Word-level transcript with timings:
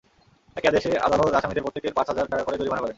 একই 0.57 0.67
আদেশে 0.67 0.91
আদালত 0.97 1.33
আসামিদের 1.33 1.63
প্রত্যেকের 1.63 1.95
পাঁচ 1.97 2.07
হাজার 2.09 2.29
টাকা 2.31 2.43
করে 2.43 2.57
জরিমানা 2.57 2.81
করেন। 2.81 2.89